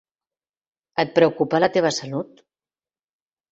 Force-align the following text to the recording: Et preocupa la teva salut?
Et 1.03 1.11
preocupa 1.19 1.61
la 1.65 1.71
teva 1.77 1.93
salut? 2.01 2.43